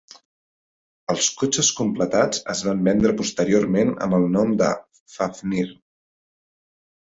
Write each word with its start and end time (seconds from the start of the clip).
Els 1.13 1.27
cotxes 1.41 1.69
completats 1.79 2.41
es 2.55 2.63
van 2.69 2.81
vendre 2.89 3.13
posteriorment 3.21 3.93
amb 4.07 4.17
del 4.19 4.27
nom 4.39 4.57
de 4.65 4.73
"Fafnir". 5.19 5.69